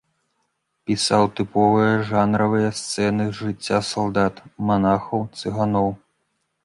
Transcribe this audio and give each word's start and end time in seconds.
Пісаў 0.91 1.23
тыповыя 1.39 1.91
жанравыя 2.11 2.69
сцэны 2.79 3.29
з 3.29 3.35
жыцця 3.43 3.79
салдат, 3.91 4.35
манахаў, 4.71 5.19
цыганоў. 5.43 5.89